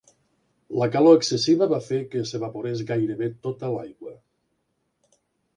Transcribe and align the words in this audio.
La 0.83 0.87
calor 0.95 1.17
excessiva 1.17 1.67
va 1.75 1.79
fer 1.89 2.01
que 2.15 2.23
s'evaporés 2.29 2.81
gairebé 2.93 3.29
tota 3.47 3.71
l'aigua. 3.77 4.15